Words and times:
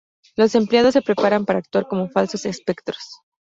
Los 0.35 0.55
empleados 0.55 0.93
se 0.93 1.03
preparan 1.03 1.45
para 1.45 1.59
actuar 1.59 1.85
como 1.87 2.09
falsos 2.09 2.45
espectros. 2.45 2.97